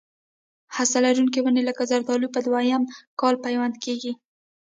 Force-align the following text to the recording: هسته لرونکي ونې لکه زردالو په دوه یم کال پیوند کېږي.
هسته 0.75 0.97
لرونکي 1.05 1.39
ونې 1.41 1.61
لکه 1.69 1.83
زردالو 1.91 2.33
په 2.35 2.39
دوه 2.45 2.59
یم 2.71 2.83
کال 3.19 3.35
پیوند 3.45 3.75
کېږي. 3.83 4.11